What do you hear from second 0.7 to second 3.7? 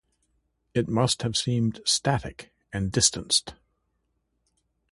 It must have seemed static and distanced.